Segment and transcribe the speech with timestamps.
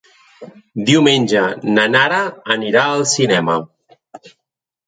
[0.87, 1.43] Diumenge
[1.75, 2.21] na Nara
[2.57, 3.59] anirà al cinema.